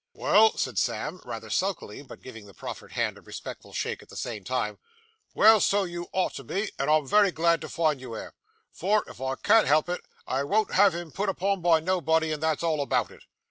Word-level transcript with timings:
'Well,' 0.13 0.57
said 0.57 0.79
Sam, 0.79 1.21
rather 1.25 1.51
sulkily, 1.51 2.01
but 2.01 2.23
giving 2.23 2.47
the 2.47 2.55
proffered 2.55 2.93
hand 2.93 3.19
a 3.19 3.21
respectful 3.21 3.71
shake 3.71 4.01
at 4.01 4.09
the 4.09 4.17
same 4.17 4.43
time 4.43 4.79
'well, 5.35 5.59
so 5.59 5.83
you 5.83 6.07
ought 6.11 6.33
to 6.37 6.43
be, 6.43 6.71
and 6.79 6.89
I 6.89 6.97
am 6.97 7.05
very 7.05 7.29
glad 7.31 7.61
to 7.61 7.69
find 7.69 8.01
you 8.01 8.15
air; 8.17 8.33
for, 8.71 9.03
if 9.05 9.21
I 9.21 9.35
can 9.35 9.67
help 9.67 9.89
it, 9.89 10.01
I 10.25 10.41
won't 10.43 10.73
have 10.73 10.95
him 10.95 11.11
put 11.11 11.29
upon 11.29 11.61
by 11.61 11.81
nobody, 11.81 12.31
and 12.31 12.41
that's 12.41 12.63
all 12.63 12.81
about 12.81 13.11
it. 13.11 13.21